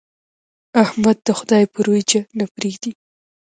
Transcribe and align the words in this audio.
احمد 0.83 1.17
د 1.27 1.29
خدای 1.39 1.63
پر 1.73 1.85
اوېجه 1.89 2.21
نه 2.37 2.45
پرېږدي. 2.55 2.91